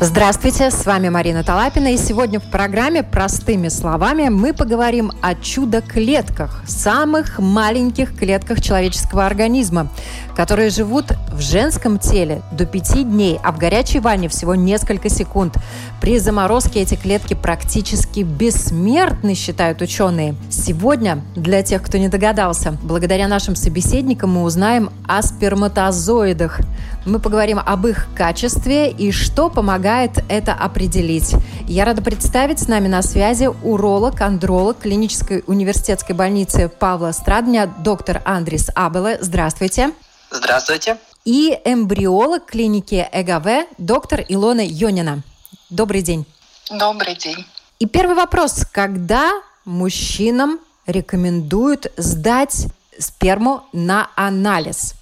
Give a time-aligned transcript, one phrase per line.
[0.00, 6.62] Здравствуйте, с вами Марина Талапина, и сегодня в программе «Простыми словами» мы поговорим о чудо-клетках,
[6.68, 9.88] самых маленьких клетках человеческого организма,
[10.36, 15.56] которые живут в женском теле до пяти дней, а в горячей ванне всего несколько секунд.
[16.00, 20.36] При заморозке эти клетки практически бессмертны, считают ученые.
[20.48, 26.60] Сегодня, для тех, кто не догадался, благодаря нашим собеседникам мы узнаем о сперматозоидах.
[27.06, 31.34] Мы поговорим об их качестве и что помогает это определить.
[31.66, 38.20] Я рада представить с нами на связи уролог, андролог клинической университетской больницы Павла Страдня, доктор
[38.24, 39.18] Андрис Абеле.
[39.20, 39.92] Здравствуйте.
[40.30, 40.98] Здравствуйте.
[41.24, 45.22] И эмбриолог клиники ЭГВ, доктор Илона Йонина.
[45.70, 46.26] Добрый день.
[46.70, 47.46] Добрый день.
[47.78, 48.64] И первый вопрос.
[48.72, 49.32] Когда
[49.64, 52.66] мужчинам рекомендуют сдать
[52.98, 54.94] сперму на анализ?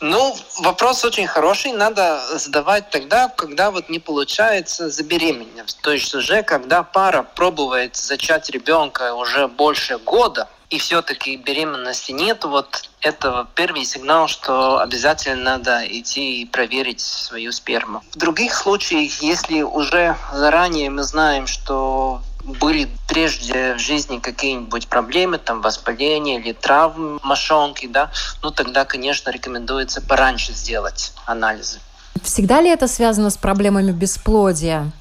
[0.00, 1.72] Ну, вопрос очень хороший.
[1.72, 5.76] Надо задавать тогда, когда вот не получается забеременеть.
[5.82, 12.44] То есть уже когда пара пробует зачать ребенка уже больше года, и все-таки беременности нет,
[12.44, 18.02] вот это первый сигнал, что обязательно надо идти и проверить свою сперму.
[18.12, 25.38] В других случаях, если уже заранее мы знаем, что были прежде в жизни какие-нибудь проблемы,
[25.38, 28.10] там воспаление или травмы мошонки, да,
[28.42, 31.80] ну тогда, конечно, рекомендуется пораньше сделать анализы.
[32.22, 34.92] Всегда ли это связано с проблемами бесплодия?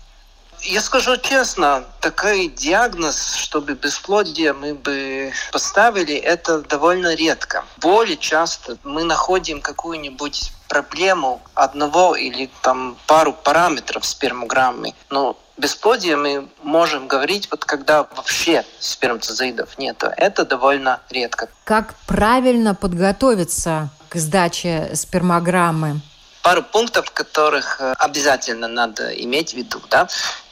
[0.62, 7.64] Я скажу честно, такой диагноз, чтобы бесплодие мы бы поставили, это довольно редко.
[7.78, 16.48] Более часто мы находим какую-нибудь проблему одного или там пару параметров спермограммы, но бесплодие мы
[16.64, 20.04] можем говорить, вот когда вообще сперматозоидов нет.
[20.18, 21.50] Это довольно редко.
[21.66, 26.02] Как правильно подготовиться к сдаче спермограммы?
[26.42, 29.80] пару пунктов, которых э, обязательно надо иметь в виду.
[29.90, 30.08] Да?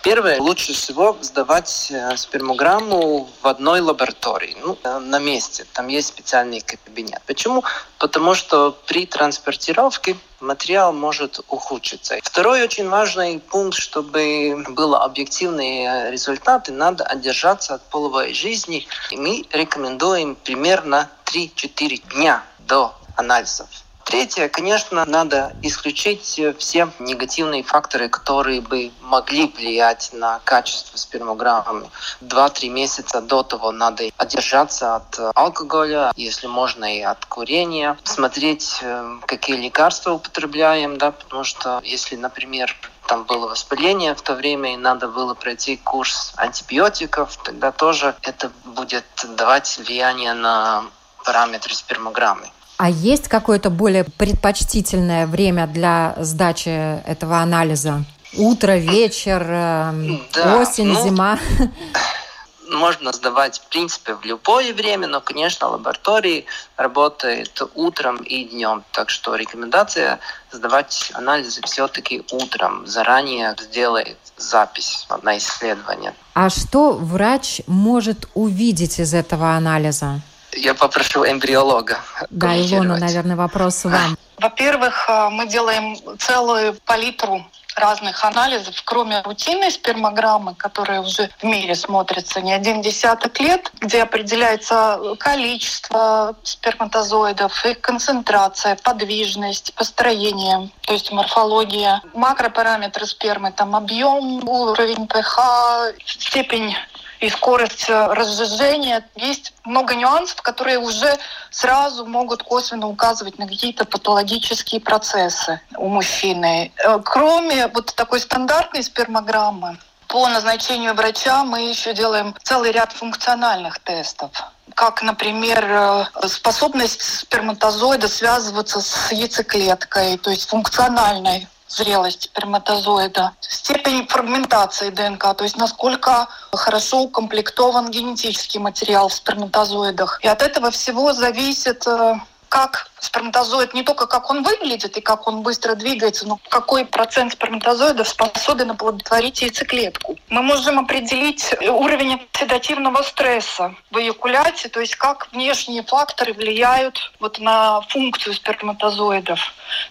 [0.07, 5.65] Первое, лучше всего сдавать э, спермограмму в одной лаборатории, ну, э, на месте.
[5.73, 7.21] Там есть специальный кабинет.
[7.25, 7.65] Почему?
[7.99, 12.19] Потому что при транспортировке материал может ухудшиться.
[12.23, 18.87] Второй очень важный пункт, чтобы были объективные результаты, надо одержаться от половой жизни.
[19.11, 23.67] И мы рекомендуем примерно 3-4 дня до анализов.
[24.07, 31.89] Третье, конечно, надо исключить все негативные факторы, которые бы могли влиять на качество спермограммы.
[32.21, 39.17] Два-три месяца до того надо одержаться от алкоголя, если можно и от курения, смотреть, э,
[39.25, 42.73] какие лекарства употребляем, да, потому что если, например,
[43.07, 48.53] там было воспаление в то время, и надо было пройти курс антибиотиков, тогда тоже это
[48.63, 49.03] будет
[49.35, 50.85] давать влияние на
[51.25, 52.49] параметры спермограммы.
[52.77, 56.69] А есть какое-то более предпочтительное время для сдачи
[57.07, 58.03] этого анализа?
[58.35, 61.39] Утро, вечер, эм, да, осень, ну, зима?
[62.69, 66.45] Можно сдавать, в принципе, в любое время, но, конечно, лаборатории
[66.75, 68.83] работают утром и днем.
[68.91, 70.19] Так что рекомендация
[70.51, 72.85] сдавать анализы все-таки утром.
[72.85, 76.13] Заранее сделает запись на исследование.
[76.35, 80.21] А что врач может увидеть из этого анализа?
[80.57, 81.99] Я попрошу эмбриолога.
[82.29, 84.17] Да, Илона, наверное, вопрос вам.
[84.39, 87.45] Во-первых, э, мы делаем целую палитру
[87.75, 94.01] разных анализов, кроме рутинной спермограммы, которая уже в мире смотрится не один десяток лет, где
[94.01, 105.05] определяется количество сперматозоидов, их концентрация, подвижность, построение, то есть морфология, макропараметры спермы, там объем, уровень
[105.05, 106.75] pH, степень
[107.19, 109.07] и скорость э, разжижения.
[109.15, 111.17] Есть много нюансов, которые уже
[111.49, 116.71] сразу могут косвенно указывать на какие-то патологические процессы у мужчины.
[116.83, 119.77] Э, кроме вот такой стандартной спермограммы,
[120.07, 124.31] по назначению врача мы еще делаем целый ряд функциональных тестов
[124.75, 134.89] как, например, э, способность сперматозоида связываться с яйцеклеткой, то есть функциональной зрелость сперматозоида, степень фрагментации
[134.89, 140.19] ДНК, то есть насколько хорошо укомплектован генетический материал в сперматозоидах.
[140.23, 142.15] И от этого всего зависит э,
[142.49, 147.33] как сперматозоид, не только как он выглядит и как он быстро двигается, но какой процент
[147.33, 150.17] сперматозоидов способен оплодотворить яйцеклетку.
[150.29, 157.39] Мы можем определить уровень оксидативного стресса в эякуляции, то есть как внешние факторы влияют вот
[157.39, 159.39] на функцию сперматозоидов.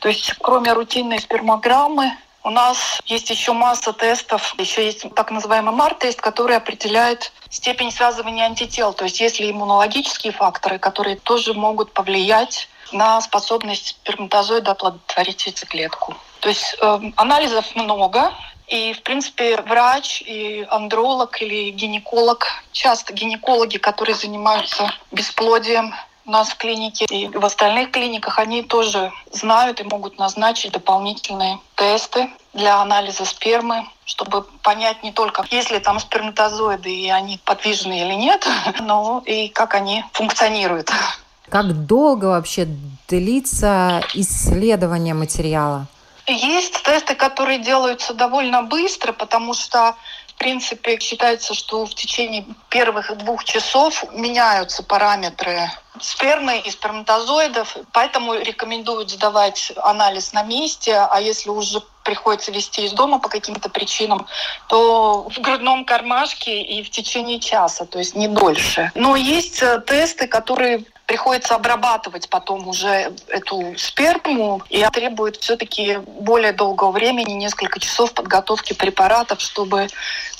[0.00, 2.12] То есть кроме рутинной спермограммы
[2.47, 8.44] у нас есть еще масса тестов, еще есть так называемый МАР-тест, который определяет степень связывания
[8.44, 15.47] антител, то есть есть ли иммунологические факторы, которые тоже могут повлиять на способность сперматозоида оплодотворить
[15.47, 16.14] яйцеклетку.
[16.41, 18.32] То есть э, анализов много,
[18.69, 25.94] и, в принципе, врач и андролог или гинеколог, часто гинекологи, которые занимаются бесплодием,
[26.26, 31.61] у нас в клинике и в остальных клиниках они тоже знают и могут назначить дополнительные
[31.76, 38.00] тесты для анализа спермы, чтобы понять не только, есть ли там сперматозоиды и они подвижны
[38.02, 38.46] или нет,
[38.81, 40.90] но и как они функционируют.
[41.49, 42.67] Как долго вообще
[43.08, 45.87] длится исследование материала?
[46.26, 49.94] Есть тесты, которые делаются довольно быстро, потому что
[50.37, 59.11] принципе, считается, что в течение первых двух часов меняются параметры спермы и сперматозоидов, поэтому рекомендуют
[59.11, 64.27] сдавать анализ на месте, а если уже приходится вести из дома по каким-то причинам,
[64.69, 68.93] то в грудном кармашке и в течение часа, то есть не дольше.
[68.94, 76.53] Но есть э, тесты, которые приходится обрабатывать потом уже эту сперму, и требует все-таки более
[76.53, 79.88] долгого времени, несколько часов подготовки препаратов, чтобы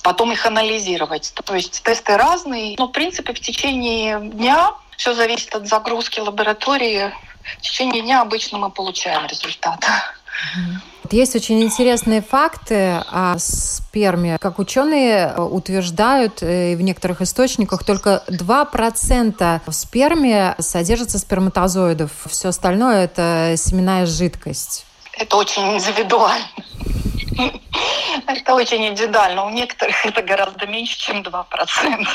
[0.03, 1.33] потом их анализировать.
[1.45, 7.13] То есть тесты разные, но в принципе в течение дня все зависит от загрузки лаборатории.
[7.59, 9.85] В течение дня обычно мы получаем результат.
[11.13, 14.39] Есть очень интересные факты о сперме.
[14.41, 22.11] Как ученые э, утверждают э, в некоторых источниках, только 2% в сперме содержится сперматозоидов.
[22.27, 24.87] Все остальное– это семенная жидкость.
[25.19, 26.47] Это очень индивидуально.
[28.27, 29.45] Это очень индивидуально.
[29.45, 32.07] У некоторых это гораздо меньше, чем 2%.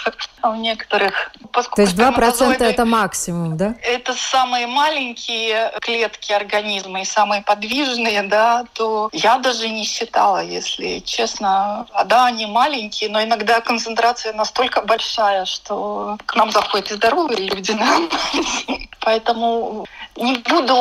[0.41, 1.31] А у некоторых...
[1.53, 3.75] То есть 2% это максимум, да?
[3.83, 10.99] Это самые маленькие клетки организма и самые подвижные, да, то я даже не считала, если
[10.99, 11.85] честно.
[11.91, 17.49] А да, они маленькие, но иногда концентрация настолько большая, что к нам заходят и здоровые
[17.49, 17.87] люди на
[19.01, 19.85] Поэтому
[20.17, 20.75] не буду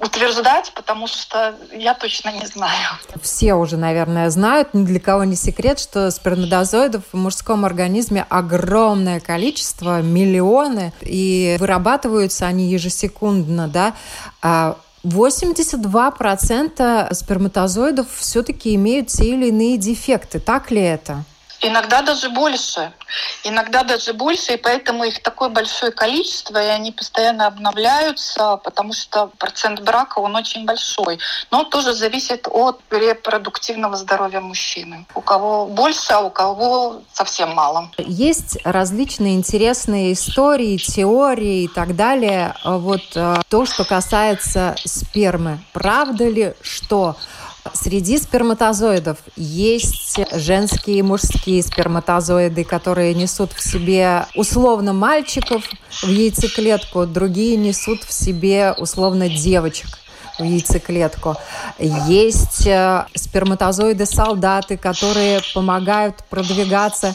[0.00, 2.88] утверждать, потому что я точно не знаю.
[3.22, 9.20] Все уже, наверное, знают, ни для кого не секрет, что сперматозоидов в мужском организме огромное
[9.20, 13.94] количество, миллионы, и вырабатываются они ежесекундно, да.
[15.04, 20.40] 82% а сперматозоидов все-таки имеют те или иные дефекты.
[20.40, 21.24] Так ли это?
[21.62, 22.92] Иногда даже больше.
[23.44, 29.30] Иногда даже больше, и поэтому их такое большое количество, и они постоянно обновляются, потому что
[29.38, 31.18] процент брака, он очень большой.
[31.50, 35.06] Но тоже зависит от репродуктивного здоровья мужчины.
[35.14, 37.90] У кого больше, а у кого совсем мало.
[37.98, 42.54] Есть различные интересные истории, теории и так далее.
[42.64, 45.58] Вот э, то, что касается спермы.
[45.72, 47.16] Правда ли, что
[47.74, 55.64] Среди сперматозоидов есть женские и мужские сперматозоиды, которые несут в себе условно мальчиков
[56.02, 59.88] в яйцеклетку, другие несут в себе условно девочек
[60.38, 61.36] в яйцеклетку.
[61.78, 67.14] Есть э, сперматозоиды-солдаты, которые помогают продвигаться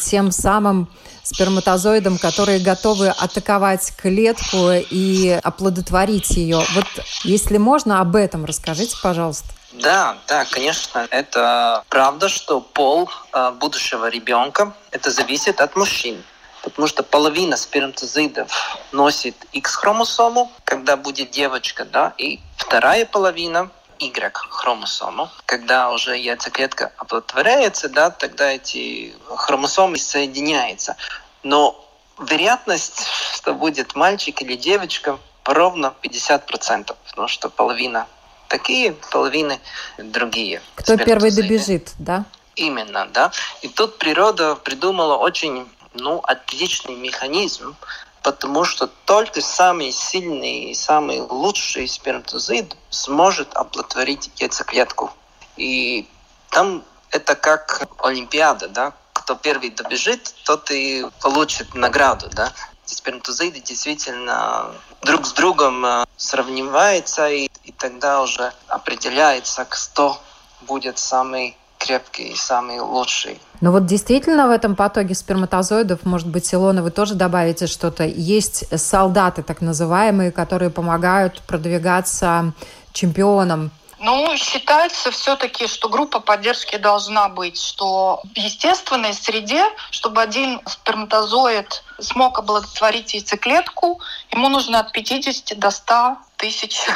[0.00, 0.88] тем самым
[1.22, 6.62] сперматозоидам, которые готовы атаковать клетку и оплодотворить ее.
[6.74, 6.86] Вот
[7.22, 9.48] если можно, об этом расскажите, пожалуйста.
[9.74, 16.22] Да, да, конечно, это правда, что пол э, будущего ребенка это зависит от мужчин.
[16.62, 18.50] Потому что половина сперматозоидов
[18.92, 25.28] носит X-хромосому, когда будет девочка, да, и вторая половина Y-хромосому.
[25.44, 30.96] Когда уже яйцеклетка оплодотворяется, да, тогда эти хромосомы соединяются.
[31.42, 31.84] Но
[32.18, 38.06] вероятность, что будет мальчик или девочка, ровно 50%, потому что половина
[38.54, 39.58] такие, половины
[39.98, 40.62] другие.
[40.76, 42.24] Кто первый добежит, да?
[42.54, 43.32] Именно, да.
[43.62, 47.74] И тут природа придумала очень ну, отличный механизм,
[48.22, 55.10] потому что только самый сильный и самый лучший сперматозоид сможет оплодотворить яйцеклетку.
[55.56, 56.08] И
[56.50, 58.92] там это как Олимпиада, да?
[59.12, 62.52] Кто первый добежит, тот и получит награду, да?
[62.86, 64.72] Сперматозоиды действительно
[65.02, 70.18] друг с другом э, сравниваются, и, и тогда уже определяется, кто
[70.62, 73.40] будет самый крепкий и самый лучший.
[73.60, 78.64] Но вот действительно в этом потоке сперматозоидов, может быть, Илона, вы тоже добавите что-то, есть
[78.78, 82.52] солдаты так называемые, которые помогают продвигаться
[82.92, 83.70] чемпионам
[84.04, 91.82] ну, считается все-таки, что группа поддержки должна быть, что в естественной среде, чтобы один сперматозоид
[91.98, 96.86] смог оплодотворить яйцеклетку, ему нужно от 50 до 100 тысяч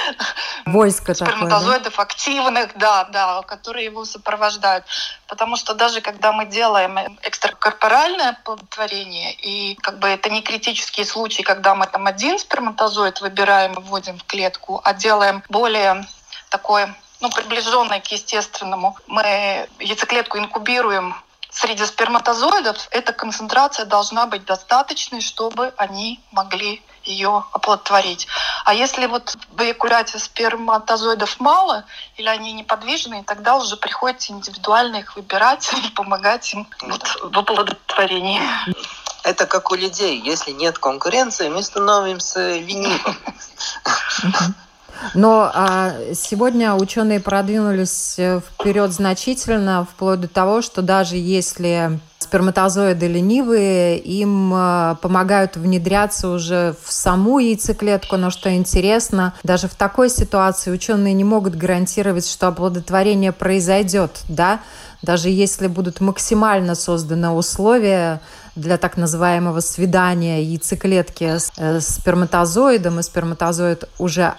[0.66, 2.02] Войско сперматозоидов такое, да?
[2.02, 4.84] активных, да, да, которые его сопровождают.
[5.26, 11.42] Потому что даже когда мы делаем экстракорпоральное оплодотворение, и как бы это не критический случай,
[11.42, 16.06] когда мы там один сперматозоид выбираем и вводим в клетку, а делаем более
[16.54, 16.86] такой
[17.20, 18.96] ну, приближенной к естественному.
[19.08, 21.16] Мы яйцеклетку инкубируем
[21.50, 28.28] среди сперматозоидов, эта концентрация должна быть достаточной, чтобы они могли ее оплодотворить.
[28.64, 31.84] А если вот в эякуляте сперматозоидов мало
[32.16, 38.40] или они неподвижные, тогда уже приходится индивидуально их выбирать и помогать им вот в оплодотворении.
[39.24, 40.20] Это как у людей.
[40.20, 43.16] Если нет конкуренции, мы становимся ленивым.
[45.14, 53.06] Но а, сегодня ученые продвинулись э, вперед значительно, вплоть до того, что даже если сперматозоиды
[53.06, 58.16] ленивые, им а, помогают внедряться уже в саму яйцеклетку.
[58.16, 64.60] Но что интересно, даже в такой ситуации ученые не могут гарантировать, что оплодотворение произойдет, да,
[65.02, 68.20] даже если будут максимально созданы условия
[68.56, 74.34] для так называемого свидания яйцеклетки с э, сперматозоидом, и сперматозоид уже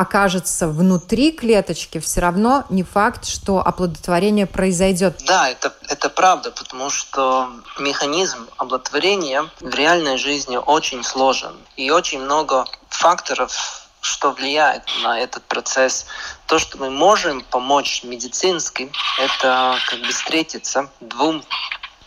[0.00, 5.22] окажется внутри клеточки, все равно не факт, что оплодотворение произойдет.
[5.26, 11.54] Да, это, это правда, потому что механизм оплодотворения в реальной жизни очень сложен.
[11.76, 13.52] И очень много факторов,
[14.00, 16.06] что влияет на этот процесс.
[16.46, 21.44] То, что мы можем помочь медицински, это как бы встретиться двум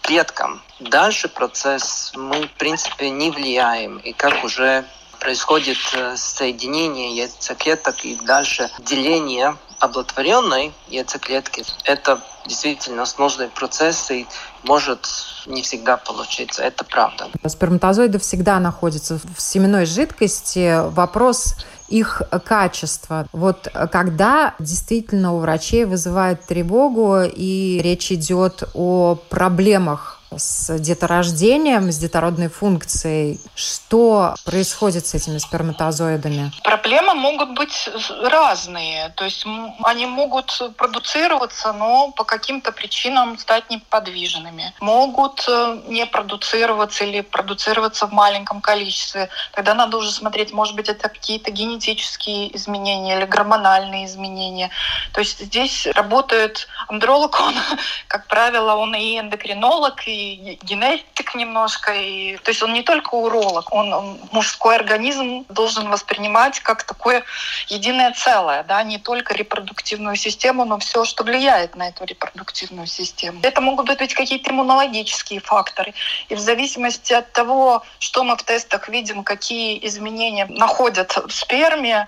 [0.01, 0.63] клеткам.
[0.79, 3.97] Дальше процесс мы, в принципе, не влияем.
[3.97, 4.83] И как уже
[5.23, 11.63] происходит э, соединение яйцеклеток и дальше деление оплодотворенной яйцеклетки.
[11.85, 14.27] Это действительно сложный процесс и
[14.63, 15.07] может
[15.45, 16.61] не всегда получиться.
[16.61, 17.27] Это правда.
[17.45, 20.89] Сперматозоиды всегда находятся в семенной жидкости.
[20.89, 21.55] Вопрос
[21.87, 23.27] их качества.
[23.33, 31.97] Вот когда действительно у врачей вызывает тревогу и речь идет о проблемах с деторождением, с
[31.97, 33.39] детородной функцией.
[33.55, 36.51] Что происходит с этими сперматозоидами?
[36.63, 37.89] Проблемы могут быть
[38.23, 39.09] разные.
[39.15, 39.45] То есть
[39.83, 44.73] они могут продуцироваться, но по каким-то причинам стать неподвижными.
[44.79, 49.29] Могут э, не продуцироваться или продуцироваться в маленьком количестве.
[49.53, 54.69] Тогда надо уже смотреть, может быть, это какие-то генетические изменения или гормональные изменения.
[55.13, 57.53] То есть здесь работает андролог, он,
[58.07, 60.22] как правило, он и эндокринолог, и
[60.61, 61.93] генетик немножко.
[61.93, 67.23] И, то есть он не только уролог, он, он мужской организм должен воспринимать как такое
[67.67, 73.39] единое целое, да, не только репродуктивную систему, но все, что влияет на эту репродуктивную систему.
[73.43, 75.93] Это могут быть какие-то иммунологические факторы.
[76.29, 82.07] И в зависимости от того, что мы в тестах видим, какие изменения находят в сперме,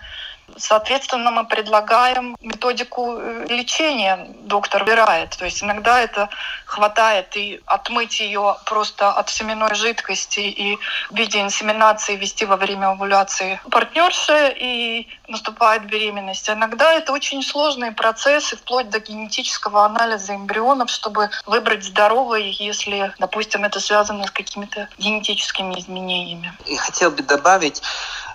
[0.58, 4.28] Соответственно, мы предлагаем методику э, лечения.
[4.42, 5.32] Доктор выбирает.
[5.38, 6.30] То есть иногда это
[6.66, 10.78] хватает и отмыть ее просто от семенной жидкости и
[11.10, 16.50] в виде инсеминации вести во время овуляции партнерши и наступает беременность.
[16.50, 23.66] Иногда это очень сложные процессы, вплоть до генетического анализа эмбрионов, чтобы выбрать здоровый, если, допустим,
[23.66, 26.54] это связано с какими-то генетическими изменениями.
[26.66, 27.82] И хотел бы добавить,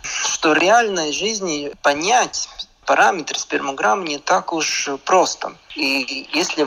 [0.02, 2.48] что в реальной жизни понять
[2.86, 5.54] параметры спермограмм не так уж просто.
[5.76, 6.66] И если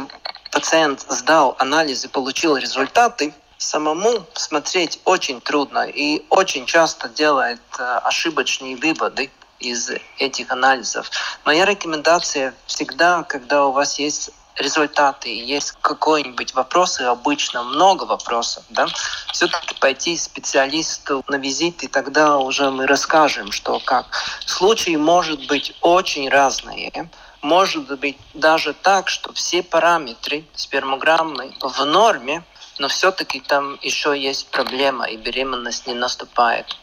[0.51, 7.83] пациент сдал анализ и получил результаты, самому смотреть очень трудно и очень часто делает э,
[8.03, 11.09] ошибочные выводы из этих анализов.
[11.45, 18.63] Моя рекомендация всегда, когда у вас есть результаты, есть какой-нибудь вопрос, и обычно много вопросов,
[18.69, 18.87] да,
[19.31, 24.05] все-таки пойти специалисту на визит, и тогда уже мы расскажем, что как.
[24.45, 27.09] Случаи может быть очень разные.
[27.41, 32.43] Может быть даже так, что все параметры спермограммы в норме,
[32.79, 36.77] но все-таки там еще есть проблема, и беременность не наступает.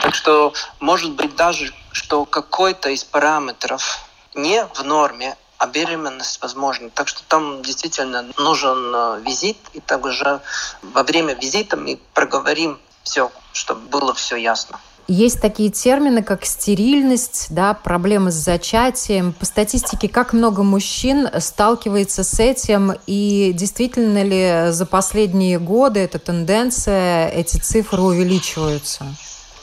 [0.00, 4.00] Так что может быть даже, что какой-то из параметров
[4.34, 6.90] не в норме, а беременность возможна.
[6.90, 10.40] Так что там действительно нужен э, визит, и также
[10.82, 14.78] во время визита мы проговорим все, чтобы было все ясно.
[15.08, 19.32] Есть такие термины, как стерильность, да, проблемы с зачатием.
[19.32, 26.18] По статистике, как много мужчин сталкивается с этим, и действительно ли за последние годы эта
[26.18, 29.06] тенденция, эти цифры увеличиваются?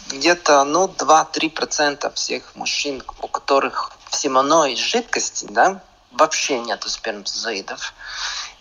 [0.10, 7.94] Где-то ну, 2-3% всех мужчин, у которых в семенной жидкости, да, вообще нету сперматозоидов.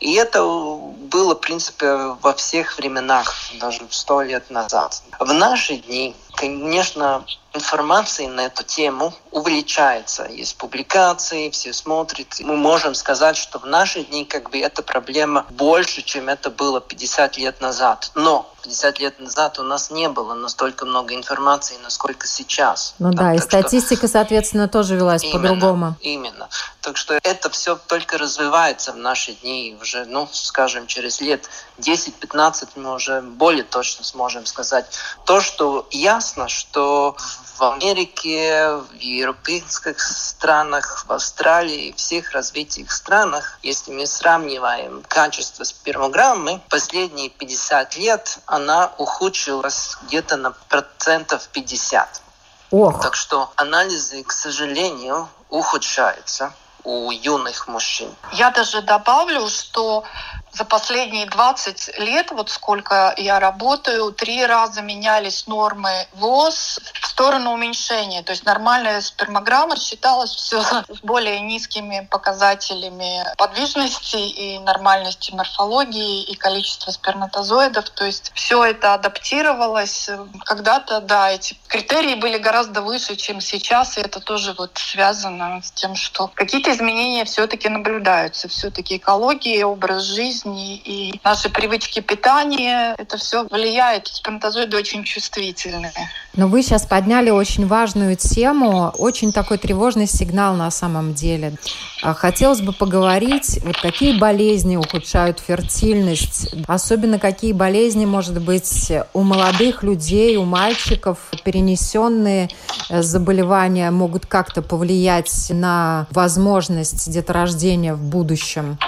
[0.01, 5.03] И это было, в принципе, во всех временах, даже сто лет назад.
[5.21, 7.25] В наши дни, конечно,
[7.55, 10.25] информации на эту тему увеличается.
[10.25, 12.29] Есть публикации, все смотрят.
[12.41, 16.81] Мы можем сказать, что в наши дни как бы эта проблема больше, чем это было
[16.81, 18.11] 50 лет назад.
[18.15, 22.95] Но 50 лет назад у нас не было настолько много информации, насколько сейчас.
[22.99, 24.09] Ну да, и статистика, что...
[24.09, 25.97] соответственно, тоже велась по-другому.
[26.01, 26.49] Именно.
[26.81, 29.77] Так что это все только развивается в наши дни.
[29.81, 31.49] Уже, ну, скажем, через лет
[31.79, 34.87] 10-15 мы уже более точно сможем сказать.
[35.25, 35.87] То, что
[36.23, 37.17] ясно, что
[37.59, 45.65] в Америке, в европейских странах, в Австралии, в всех развитых странах, если мы сравниваем качество
[45.65, 52.23] спермограммы, последние 50 лет она ухудшилась где-то на процентов 50.
[52.71, 53.03] Ох.
[53.03, 56.53] Так что анализы, к сожалению, ухудшаются
[56.85, 58.15] у юных мужчин.
[58.33, 60.05] Я даже добавлю, что
[60.53, 67.53] за последние 20 лет, вот сколько я работаю, три раза менялись нормы ВОЗ в сторону
[67.53, 68.23] уменьшения.
[68.23, 76.35] То есть нормальная спермограмма считалась все с более низкими показателями подвижности и нормальности морфологии и
[76.35, 77.89] количества сперматозоидов.
[77.91, 80.11] То есть все это адаптировалось.
[80.45, 85.71] Когда-то, да, эти критерии были гораздо выше, чем сейчас, и это тоже вот связано с
[85.71, 86.29] тем, что
[86.73, 88.49] изменения все-таки наблюдаются.
[88.49, 94.09] Все-таки экология, образ жизни, и наши привычки питания, это все влияет.
[94.09, 95.93] Сперматозоиды очень чувствительные.
[96.35, 101.55] Но вы сейчас подняли очень важную тему, очень такой тревожный сигнал на самом деле.
[102.03, 109.23] А хотелось бы поговорить, вот какие болезни ухудшают фертильность, особенно какие болезни, может быть, у
[109.23, 112.49] молодых людей, у мальчиков, перенесенные
[112.89, 118.79] заболевания могут как-то повлиять на возможность деторождения в будущем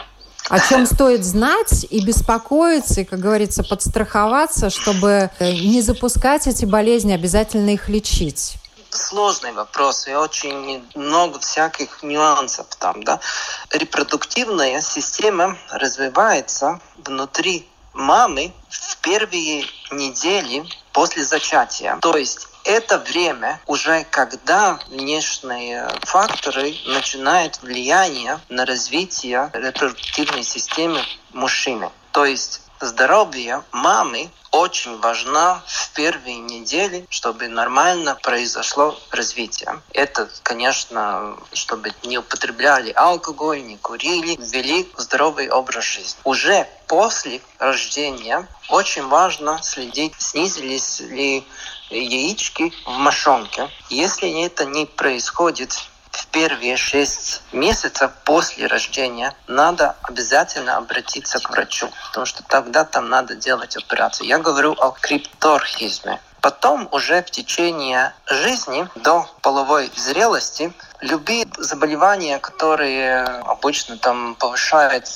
[0.50, 6.66] о чем стоит знать и беспокоиться, и, как говорится, подстраховаться, чтобы э, не запускать эти
[6.66, 8.56] болезни, обязательно их лечить?
[8.90, 13.18] сложный вопрос и очень много всяких нюансов там, да.
[13.70, 21.98] Репродуктивная система развивается внутри мамы в первые недели после зачатия.
[22.00, 31.00] То есть это время уже когда внешние факторы начинают влияние на развитие репродуктивной системы
[31.33, 31.90] мужчины.
[32.12, 39.83] То есть здоровье мамы очень важна в первые недели, чтобы нормально произошло развитие.
[39.92, 46.20] Это, конечно, чтобы не употребляли алкоголь, не курили, ввели здоровый образ жизни.
[46.22, 51.44] Уже после рождения очень важно следить, снизились ли
[51.94, 53.68] яички в мошонке.
[53.88, 55.72] Если это не происходит
[56.11, 63.09] в первые шесть месяцев после рождения надо обязательно обратиться к врачу, потому что тогда там
[63.09, 64.28] надо делать операцию.
[64.28, 66.20] Я говорю о крипторхизме.
[66.40, 75.07] Потом уже в течение жизни до половой зрелости любые заболевания, которые обычно там повышают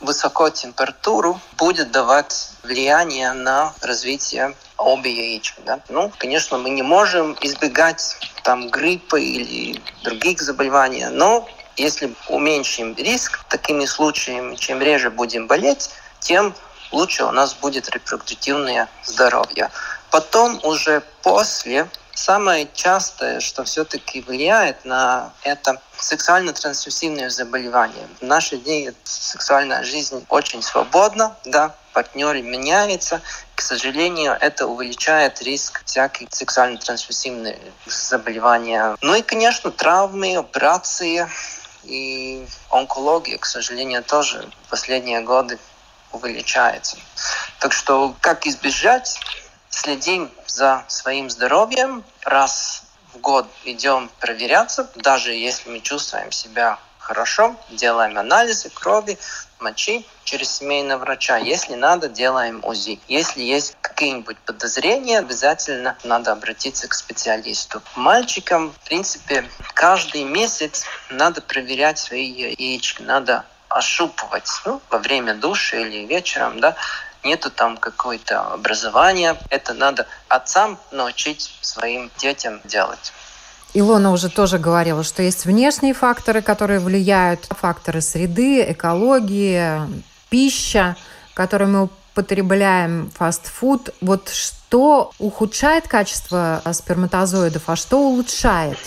[0.00, 5.60] высокую температуру, будет давать влияние на развитие обе яички.
[5.64, 5.80] Да?
[5.88, 13.44] Ну, конечно, мы не можем избегать там гриппа или других заболеваний, но если уменьшим риск
[13.48, 16.54] такими случаями, чем реже будем болеть, тем
[16.92, 19.70] лучше у нас будет репродуктивное здоровье.
[20.10, 28.08] Потом уже после самое частое, что все-таки влияет на это сексуально-трансмиссивные заболевания.
[28.20, 33.20] В наши дни сексуальная жизнь очень свободна, да, партнеры меняются.
[33.54, 38.78] К сожалению, это увеличивает риск всяких сексуально-трансмиссивных заболеваний.
[39.00, 41.26] Ну и, конечно, травмы, операции
[41.84, 45.58] и онкология, к сожалению, тоже в последние годы
[46.12, 46.96] увеличается.
[47.60, 49.18] Так что как избежать?
[49.70, 52.82] Следим за своим здоровьем, раз
[53.14, 59.18] в год идем проверяться, даже если мы чувствуем себя хорошо, делаем анализы крови,
[59.58, 61.38] мочи через семейного врача.
[61.38, 63.00] Если надо, делаем УЗИ.
[63.08, 67.82] Если есть какие-нибудь подозрения, обязательно надо обратиться к специалисту.
[67.96, 75.78] Мальчикам, в принципе, каждый месяц надо проверять свои яички, надо ощупывать ну, во время душа
[75.78, 76.76] или вечером, да,
[77.24, 79.36] нету там какое-то образования.
[79.50, 83.12] Это надо отцам научить своим детям делать.
[83.72, 89.80] Илона уже тоже говорила, что есть внешние факторы, которые влияют, факторы среды, экологии,
[90.28, 90.96] пища,
[91.34, 93.90] которые мы потребляем фастфуд.
[94.00, 98.78] Вот что ухудшает качество сперматозоидов, а что улучшает?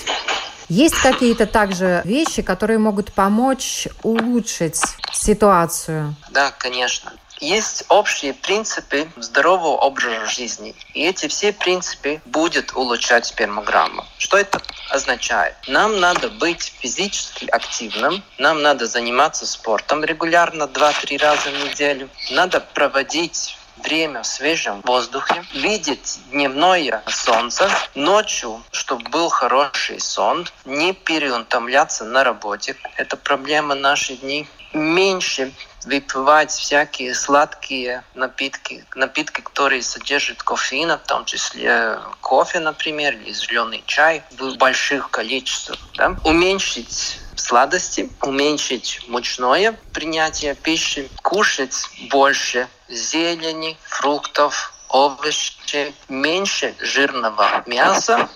[0.69, 4.81] Есть какие-то также вещи, которые могут помочь улучшить
[5.13, 6.15] ситуацию?
[6.31, 7.11] Да, конечно.
[7.43, 10.73] Есть общие принципы здорового образа жизни.
[10.93, 14.06] И эти все принципы будут улучшать спермограмму.
[14.17, 15.56] Что это означает?
[15.67, 22.62] Нам надо быть физически активным, нам надо заниматься спортом регулярно 2-3 раза в неделю, надо
[22.62, 32.06] проводить время в свежем воздухе, видеть дневное солнце, ночью, чтобы был хороший сон, не переутомляться
[32.06, 32.77] на работе.
[32.95, 34.47] Это проблема наших дней.
[34.71, 35.51] Меньше
[35.85, 43.83] выпивать всякие сладкие напитки, напитки, которые содержат кофеин, в том числе кофе, например, или зеленый
[43.85, 45.79] чай в больших количествах.
[45.95, 46.15] Да?
[46.23, 58.29] Уменьшить сладости, уменьшить мучное принятие пищи, кушать больше зелени, фруктов, овощей, меньше жирного мяса,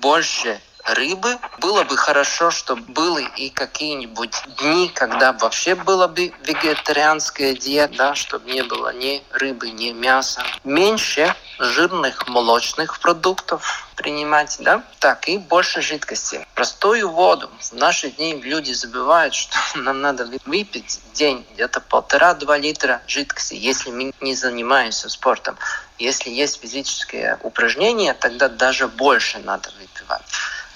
[0.00, 1.38] больше рыбы.
[1.58, 8.50] Было бы хорошо, чтобы были и какие-нибудь дни, когда вообще была бы вегетарианская диета, чтобы
[8.50, 10.42] не было ни рыбы, ни мяса.
[10.64, 14.82] Меньше жирных молочных продуктов принимать, да?
[14.98, 16.46] Так, и больше жидкости.
[16.54, 17.50] Простую воду.
[17.60, 23.90] В наши дни люди забывают, что нам надо выпить день где-то полтора-два литра жидкости, если
[23.90, 25.56] мы не занимаемся спортом.
[25.98, 30.22] Если есть физические упражнения, тогда даже больше надо выпивать.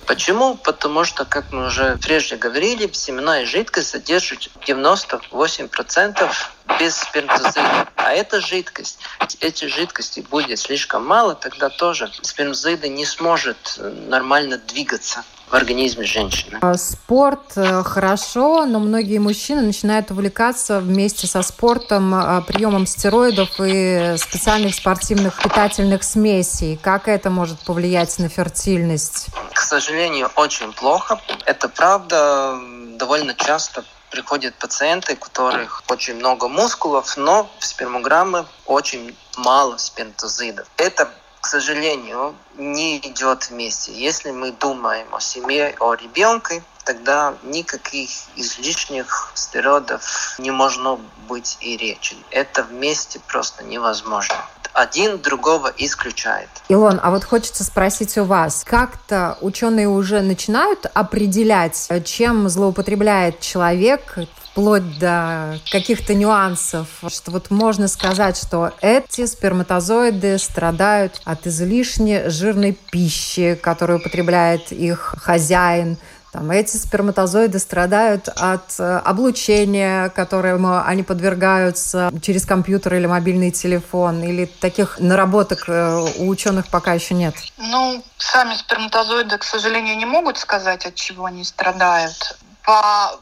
[0.07, 0.55] Почему?
[0.55, 6.31] Потому что, как мы уже прежде говорили, семенная жидкость содержит 98%
[6.79, 7.89] без сперматозоида.
[7.97, 9.01] А эта жидкость,
[9.41, 16.59] эти жидкости будет слишком мало, тогда тоже сперматозоида не сможет нормально двигаться в организме женщины.
[16.61, 23.51] А, спорт э, хорошо, но многие мужчины начинают увлекаться вместе со спортом а, приемом стероидов
[23.59, 26.79] и специальных спортивных питательных смесей.
[26.83, 29.27] Как это может повлиять на фертильность?
[29.53, 31.21] К сожалению, очень плохо.
[31.47, 32.59] Это правда.
[32.99, 40.67] Довольно часто приходят пациенты, у которых очень много мускулов, но в спермограммы очень мало сперматозидов.
[40.77, 43.92] Это к сожалению, не идет вместе.
[43.92, 50.98] Если мы думаем о семье, о ребенке, тогда никаких излишних стероидов не можно
[51.29, 52.16] быть и речи.
[52.31, 54.37] Это вместе просто невозможно
[54.79, 56.48] один другого исключает.
[56.68, 64.18] Илон, а вот хочется спросить у вас, как-то ученые уже начинают определять, чем злоупотребляет человек
[64.59, 72.73] вплоть до каких-то нюансов, что вот можно сказать, что эти сперматозоиды страдают от излишне жирной
[72.73, 75.97] пищи, которую употребляет их хозяин,
[76.33, 84.25] там, эти сперматозоиды страдают от э, облучения, которому они подвергаются через компьютер или мобильный телефон,
[84.25, 87.35] или таких наработок э, у ученых пока еще нет?
[87.57, 92.37] Ну, сами сперматозоиды, к сожалению, не могут сказать, от чего они страдают.
[92.62, 93.18] По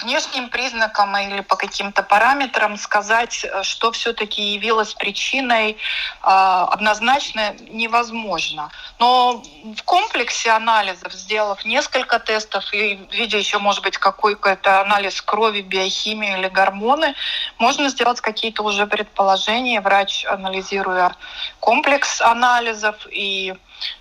[0.00, 5.76] внешним признакам или по каким-то параметрам сказать, э, что все-таки явилось причиной, э,
[6.22, 8.70] однозначно невозможно.
[8.98, 15.60] Но в комплексе анализов, сделав несколько тестов и видя еще, может быть, какой-то анализ крови,
[15.60, 17.14] биохимии или гормоны,
[17.58, 19.80] можно сделать какие-то уже предположения.
[19.80, 21.14] Врач, анализируя
[21.60, 23.54] комплекс анализов и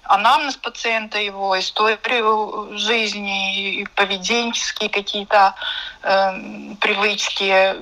[0.03, 5.55] анамнез пациента, его историю жизни, и поведенческие какие-то
[6.03, 7.75] э, привычки.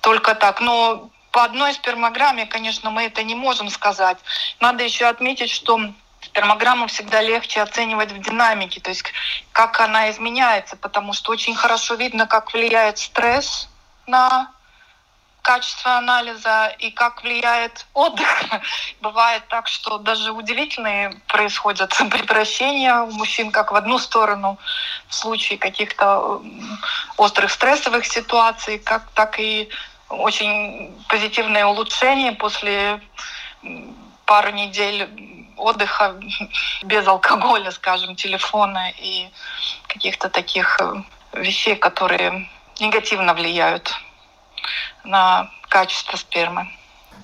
[0.00, 0.60] Только так.
[0.60, 4.18] Но по одной спермограмме, конечно, мы это не можем сказать.
[4.60, 5.78] Надо еще отметить, что
[6.20, 9.04] спермограмму всегда легче оценивать в динамике, то есть
[9.52, 13.68] как она изменяется, потому что очень хорошо видно, как влияет стресс
[14.06, 14.50] на
[15.48, 18.28] качество анализа и как влияет отдых.
[19.00, 24.58] Бывает так, что даже удивительные происходят превращения у мужчин как в одну сторону
[25.08, 26.42] в случае каких-то
[27.16, 29.70] острых стрессовых ситуаций, как, так и
[30.10, 33.00] очень позитивное улучшение после
[34.26, 35.08] пару недель
[35.56, 36.14] отдыха
[36.82, 39.30] без алкоголя, скажем, телефона и
[39.86, 43.94] каких-то таких э, вещей, которые негативно влияют
[45.04, 46.68] на качество спермы.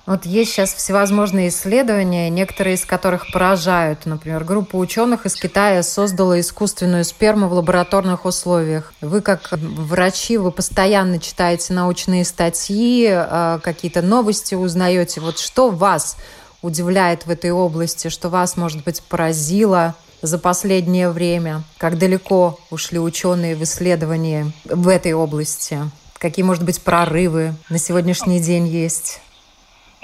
[0.05, 4.05] Вот есть сейчас всевозможные исследования, некоторые из которых поражают.
[4.05, 8.93] Например, группа ученых из Китая создала искусственную сперму в лабораторных условиях.
[9.01, 15.21] Вы как врачи, вы постоянно читаете научные статьи, э, какие-то новости узнаете.
[15.21, 16.17] Вот что вас
[16.61, 21.63] удивляет в этой области, что вас, может быть, поразило за последнее время?
[21.79, 25.79] Как далеко ушли ученые в исследовании в этой области?
[26.17, 29.21] Какие, может быть, прорывы на сегодняшний день есть?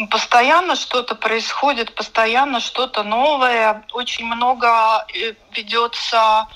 [0.09, 3.83] Постоянно что-то происходит, постоянно что-то новое.
[3.93, 6.47] Очень много э, ведется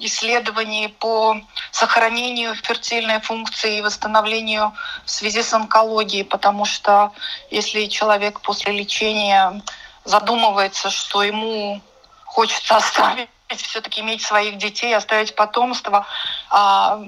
[0.00, 4.72] исследований по сохранению фертильной функции и восстановлению
[5.04, 7.12] в связи с онкологией, потому что
[7.50, 9.62] если человек после лечения
[10.04, 11.80] задумывается, что ему
[12.24, 16.06] хочется оставить все-таки иметь своих детей, оставить потомство,
[16.50, 17.00] а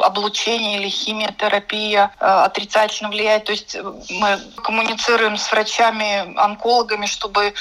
[0.00, 3.44] облучение или химиотерапия а, отрицательно влияет.
[3.44, 3.76] То есть
[4.10, 7.54] мы коммуницируем с врачами-онкологами, чтобы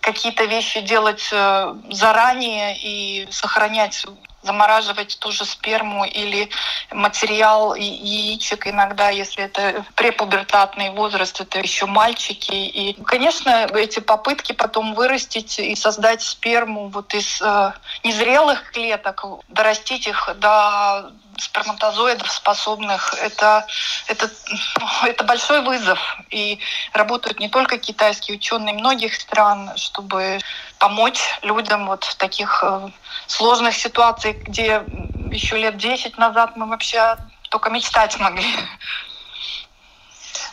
[0.00, 4.06] какие-то вещи делать э, заранее и сохранять
[4.42, 6.48] замораживать ту же сперму или
[6.92, 12.52] материал яичек иногда, если это препубертатный возраст, это еще мальчики.
[12.52, 17.72] И, конечно, эти попытки потом вырастить и создать сперму вот из э,
[18.04, 23.66] незрелых клеток, дорастить их до сперматозоидов способных, это,
[24.06, 24.30] это,
[25.04, 25.98] это большой вызов.
[26.30, 26.58] И
[26.92, 30.38] работают не только китайские ученые многих стран, чтобы
[30.78, 32.88] помочь людям вот в таких э,
[33.26, 34.84] сложных ситуациях, где
[35.30, 37.16] еще лет 10 назад мы вообще
[37.50, 38.54] только мечтать могли.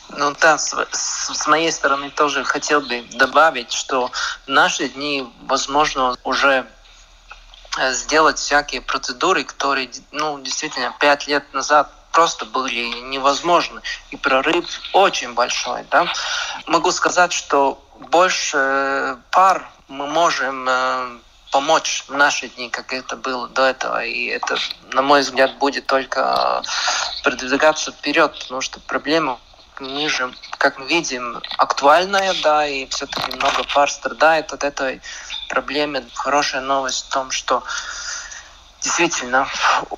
[0.10, 4.12] Ну да, с, с моей стороны тоже хотел бы добавить, что
[4.45, 6.67] в наши дни, возможно, уже
[7.92, 13.82] сделать всякие процедуры, которые, ну, действительно, пять лет назад просто были невозможны.
[14.12, 15.86] И прорыв очень большой.
[15.92, 16.08] Да?
[16.66, 21.20] Могу сказать, что больше э, пар мы можем э,
[21.52, 24.04] помочь в наши дни, как это было до этого.
[24.04, 24.58] И это,
[24.92, 26.64] на мой взгляд, будет только
[27.24, 29.40] продвигаться вперед, потому что проблема
[29.82, 35.02] мы же, как мы видим, актуальная, да, и все-таки много пар страдает от этой
[35.50, 36.06] проблемы.
[36.14, 37.64] Хорошая новость в том, что
[38.82, 39.48] действительно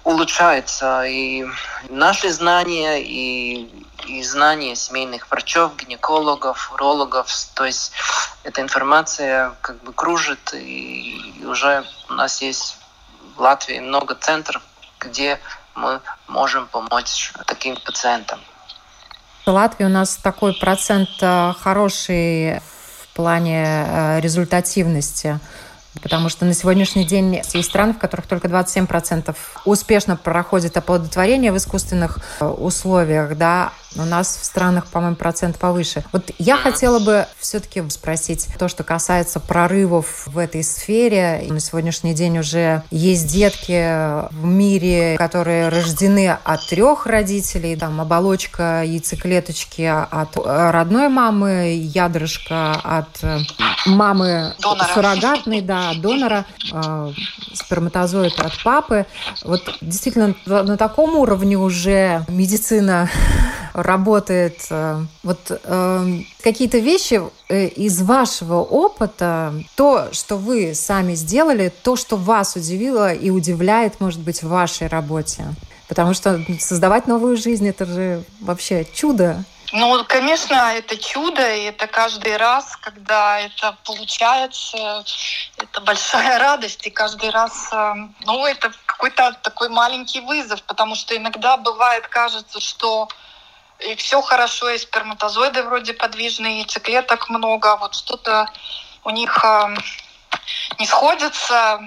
[0.05, 1.45] улучшается и
[1.89, 3.69] наши знания, и,
[4.05, 7.29] и знания семейных врачов, гинекологов, урологов.
[7.53, 7.91] То есть
[8.43, 12.77] эта информация как бы кружит, и уже у нас есть
[13.35, 14.61] в Латвии много центров,
[14.99, 15.39] где
[15.75, 18.39] мы можем помочь таким пациентам.
[19.47, 25.39] В Латвии у нас такой процент э, хороший в плане э, результативности.
[26.01, 29.33] Потому что на сегодняшний день есть страны, в которых только 27%
[29.63, 36.03] успешно проходит оплодотворение в искусственных э, условиях, да, у нас в странах, по-моему, процент повыше.
[36.11, 41.43] Вот я хотела бы все-таки спросить то, что касается прорывов в этой сфере.
[41.49, 47.75] На сегодняшний день уже есть детки в мире, которые рождены от трех родителей.
[47.75, 53.07] Там оболочка яйцеклеточки от родной мамы, ядрышко от
[53.85, 54.93] мамы донора.
[54.93, 57.11] суррогатной, да, донора, э,
[57.53, 59.05] сперматозоид от папы.
[59.43, 63.09] Вот действительно на таком уровне уже медицина
[63.77, 64.65] работает.
[64.69, 71.95] Э, вот э, какие-то вещи э, из вашего опыта, то, что вы сами сделали, то,
[71.95, 75.45] что вас удивило и удивляет, может быть, в вашей работе.
[75.87, 79.43] Потому что создавать новую жизнь– это же вообще чудо.
[79.73, 85.03] Ну, конечно, это чудо, и это каждый раз, когда это получается,
[85.57, 87.69] это большая радость, и каждый раз,
[88.21, 93.07] ну, это какой-то такой маленький вызов, потому что иногда бывает, кажется, что
[93.79, 98.47] и все хорошо, и сперматозоиды вроде подвижные, яйцеклеток много, вот что-то
[99.03, 99.75] у них э,
[100.79, 101.79] не сходится,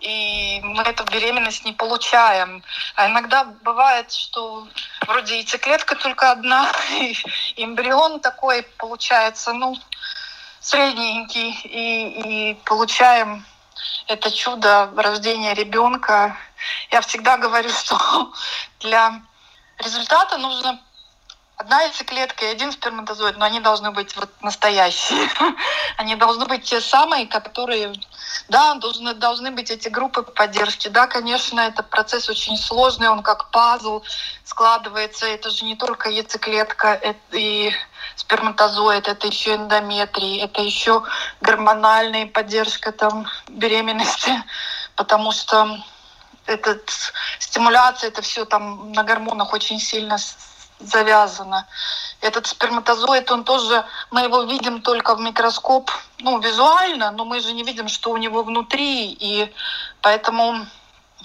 [0.00, 2.62] и мы эту беременность не получаем.
[2.94, 4.68] А иногда бывает, что
[5.06, 7.14] вроде яйцеклетка только одна, и
[7.56, 9.76] эмбрион такой получается, ну,
[10.60, 13.44] средненький, и, и получаем
[14.06, 16.36] это чудо рождения ребенка.
[16.90, 18.32] Я всегда говорю, что
[18.80, 19.20] для
[19.78, 20.80] результата нужно
[21.58, 25.28] одна яйцеклетка и один сперматозоид, но они должны быть вот настоящие.
[25.96, 27.92] Они должны быть те самые, которые,
[28.48, 30.86] да, должны, должны быть эти группы поддержки.
[30.86, 34.02] Да, конечно, этот процесс очень сложный, он как пазл
[34.44, 35.26] складывается.
[35.26, 37.00] Это же не только яйцеклетка
[37.32, 37.72] и
[38.14, 41.02] сперматозоид, это еще эндометрий, это еще
[41.40, 44.30] гормональная поддержка там беременности,
[44.94, 45.82] потому что
[46.46, 50.16] этот стимуляция, это все там на гормонах очень сильно
[50.80, 51.66] завязано.
[52.20, 57.52] Этот сперматозоид, он тоже, мы его видим только в микроскоп, ну, визуально, но мы же
[57.52, 59.52] не видим, что у него внутри, и
[60.02, 60.66] поэтому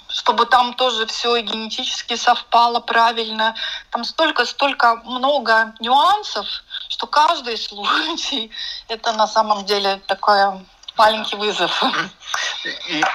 [0.08, 3.56] чтобы там тоже все генетически совпало правильно.
[3.90, 6.46] Там столько-столько много нюансов,
[6.88, 8.50] что каждый случай
[8.88, 10.64] это на самом деле такая
[10.96, 11.82] маленький вызов.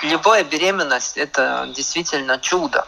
[0.02, 2.86] Любая беременность– это действительно чудо,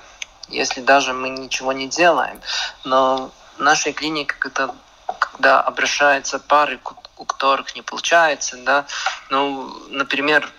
[0.50, 2.42] если даже мы ничего не делаем.
[2.84, 4.74] Но в нашей клинике это
[5.20, 6.80] когда обращаются пары,
[7.18, 8.86] у которых не получается, да,
[9.30, 10.50] ну, например,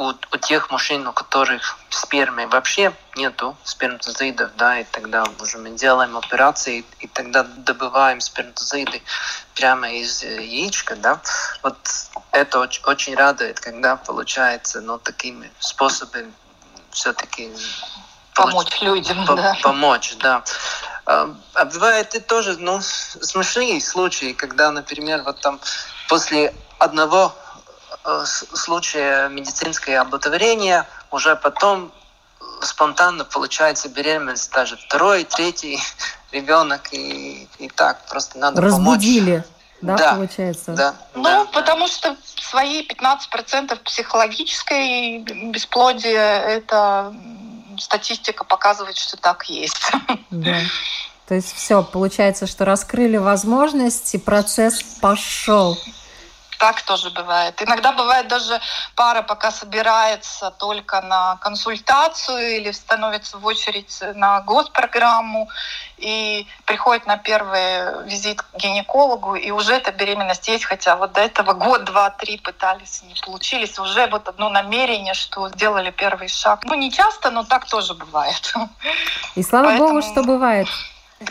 [0.00, 5.70] у, у тех мужчин, у которых спермы вообще нету сперматозоидов, да, и тогда уже мы
[5.70, 9.02] делаем операции, и тогда добываем сперматозоиды
[9.54, 11.20] прямо из э, яичка, да,
[11.62, 11.76] вот
[12.32, 16.32] это очень, очень радует, когда получается, ну, такими способами
[16.90, 17.52] все-таки
[18.34, 18.82] помочь получ...
[18.82, 19.54] людям, по да.
[19.62, 20.42] Помочь, да.
[21.06, 25.60] А, а бывает и тоже, ну, смешные случаи, когда, например, вот там
[26.08, 27.34] после одного
[28.04, 31.92] Э, случае медицинское оплодотворение, уже потом
[32.62, 35.78] спонтанно получается беременность, даже второй, третий
[36.32, 39.30] ребенок, и, и так просто надо Разбудили.
[39.30, 39.44] помочь.
[39.82, 40.72] Да, да, получается?
[40.72, 40.94] Да.
[41.14, 45.18] Ну, да, потому что свои 15% психологической
[45.50, 47.14] бесплодия, это
[47.80, 49.90] статистика показывает, что так есть.
[50.30, 50.56] Да.
[51.26, 55.78] То есть все, получается, что раскрыли возможности, процесс пошел
[56.60, 57.60] так тоже бывает.
[57.62, 58.60] Иногда бывает даже
[58.94, 65.48] пара пока собирается только на консультацию или становится в очередь на госпрограмму
[65.96, 71.22] и приходит на первый визит к гинекологу, и уже эта беременность есть, хотя вот до
[71.22, 73.78] этого год, два, три пытались, не получились.
[73.78, 76.64] Уже вот одно намерение, что сделали первый шаг.
[76.64, 78.54] Ну, не часто, но так тоже бывает.
[79.34, 79.88] И слава Поэтому...
[79.88, 80.68] Богу, что бывает.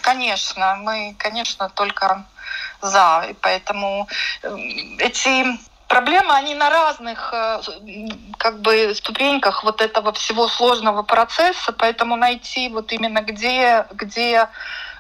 [0.02, 2.24] Конечно, мы, конечно, только
[2.82, 3.28] за.
[3.30, 4.08] И поэтому
[4.44, 4.56] э,
[5.00, 5.46] эти
[5.88, 7.62] проблемы, они на разных э,
[8.38, 14.48] как бы ступеньках вот этого всего сложного процесса, поэтому найти вот именно где, где,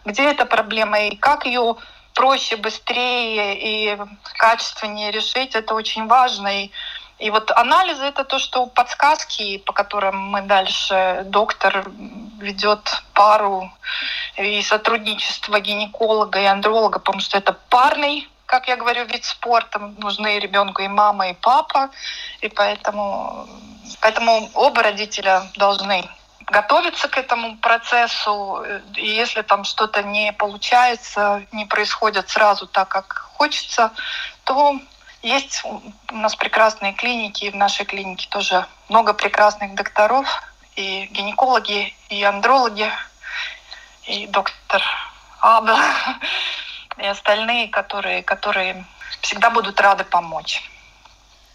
[0.05, 1.75] где эта проблема и как ее
[2.15, 3.97] проще, быстрее и
[4.37, 6.63] качественнее решить, это очень важно.
[6.63, 6.71] И
[7.19, 11.91] и вот анализы это то, что подсказки, по которым мы дальше доктор
[12.39, 13.71] ведет пару
[14.37, 20.39] и сотрудничество гинеколога и андролога, потому что это парный как я говорю, вид спорта, нужны
[20.39, 21.91] ребенку и мама, и папа,
[22.41, 23.47] и поэтому,
[24.01, 26.09] поэтому оба родителя должны
[26.47, 33.29] готовиться к этому процессу, и если там что-то не получается, не происходит сразу так, как
[33.37, 33.91] хочется,
[34.45, 34.79] то
[35.21, 35.81] есть у
[36.15, 40.27] нас прекрасные клиники, и в нашей клинике тоже много прекрасных докторов,
[40.75, 42.89] и гинекологи, и андрологи,
[44.03, 44.81] и доктор
[45.41, 45.77] Абел,
[46.97, 48.85] и остальные, которые, которые
[49.21, 50.61] всегда будут рады помочь.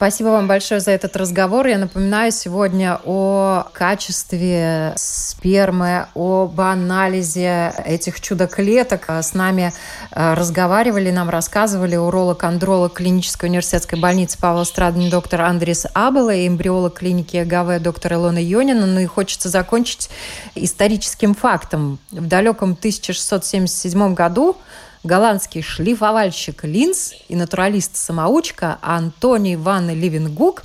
[0.05, 1.67] Спасибо вам большое за этот разговор.
[1.67, 9.09] Я напоминаю сегодня о качестве спермы, об анализе этих чудо-клеток.
[9.09, 9.73] С нами
[10.11, 16.99] э, разговаривали, нам рассказывали уролог-андролог клинической университетской больницы Павла Страдани доктор Андрис Абела и эмбриолог
[16.99, 18.85] клиники ГВ доктор Илона Йонина.
[18.85, 20.11] Ну и хочется закончить
[20.55, 21.99] историческим фактом.
[22.11, 24.59] В далеком 1677 году
[25.05, 30.65] голландский шлифовальщик Линз и натуралист-самоучка Антоний Ван Ливенгук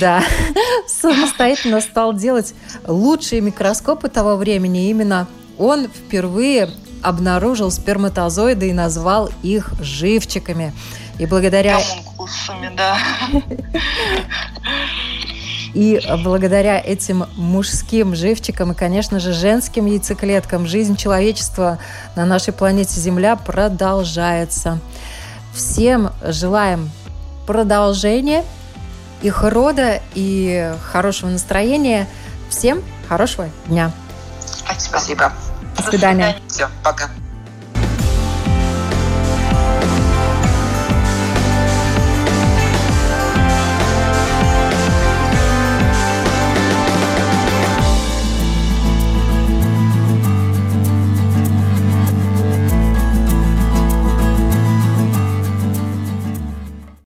[0.00, 0.22] да,
[0.86, 2.54] самостоятельно стал делать
[2.86, 4.90] лучшие микроскопы того времени.
[4.90, 6.70] Именно он впервые
[7.02, 10.72] обнаружил сперматозоиды и назвал их живчиками.
[11.18, 11.78] И благодаря...
[12.76, 12.98] да.
[15.74, 21.78] И благодаря этим мужским живчикам и, конечно же, женским яйцеклеткам жизнь человечества
[22.14, 24.80] на нашей планете Земля продолжается.
[25.54, 26.90] Всем желаем
[27.46, 28.44] продолжения
[29.22, 32.06] их рода и хорошего настроения.
[32.50, 33.92] Всем хорошего дня.
[34.78, 35.32] Спасибо.
[35.76, 36.36] До свидания.
[36.48, 37.08] Все, пока.